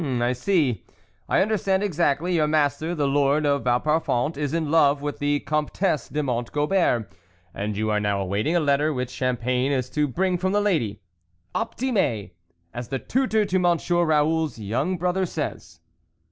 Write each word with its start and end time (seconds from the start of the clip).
"I 0.03 0.33
see; 0.33 0.83
I 1.29 1.43
understand 1.43 1.83
exactly. 1.83 2.33
Your 2.33 2.47
master, 2.47 2.95
the 2.95 3.07
Lord 3.07 3.45
of 3.45 3.65
Vauparfond, 3.65 4.35
is 4.35 4.51
in 4.51 4.71
love 4.71 5.03
with 5.03 5.19
the 5.19 5.41
Comtesse 5.41 6.09
de 6.09 6.23
Mont 6.23 6.51
Gobert, 6.51 7.13
and 7.53 7.77
you 7.77 7.91
are 7.91 7.99
now 7.99 8.19
awaiting 8.19 8.55
a 8.55 8.59
letter 8.59 8.91
which 8.91 9.11
Champagne 9.11 9.71
is 9.71 9.91
to 9.91 10.07
bring 10.07 10.39
from 10.39 10.53
the 10.53 10.59
lady."" 10.61 11.01
Optime 11.61 11.97
I 11.97 12.31
as 12.73 12.87
the 12.87 12.97
tutor 12.97 13.45
to 13.45 13.59
Monsieur 13.59 14.03
Raoul's 14.03 14.57
young 14.57 14.97
brother 14.97 15.27
says." 15.27 15.81